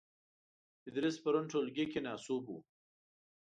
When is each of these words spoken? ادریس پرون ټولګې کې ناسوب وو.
ادریس 0.87 1.15
پرون 1.23 1.45
ټولګې 1.51 1.85
کې 1.91 1.99
ناسوب 2.07 2.43
وو. 2.47 2.59